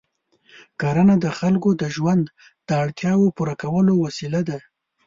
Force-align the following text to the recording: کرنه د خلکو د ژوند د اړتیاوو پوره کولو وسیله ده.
کرنه 0.81 1.15
د 1.23 1.25
خلکو 1.39 1.69
د 1.81 1.83
ژوند 1.95 2.25
د 2.67 2.69
اړتیاوو 2.83 3.33
پوره 3.35 3.55
کولو 3.61 3.93
وسیله 4.05 4.41
ده. 4.49 4.57